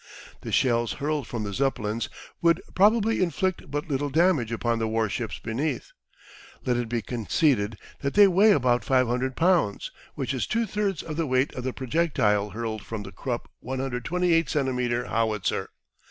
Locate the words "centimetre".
14.49-15.05